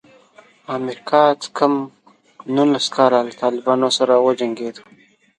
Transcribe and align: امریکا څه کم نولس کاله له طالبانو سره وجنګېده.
امریکا 0.77 1.23
څه 1.41 1.47
کم 1.57 1.73
نولس 2.55 2.85
کاله 2.95 3.19
له 3.27 3.33
طالبانو 3.43 3.87
سره 3.97 4.13
وجنګېده. 4.25 4.81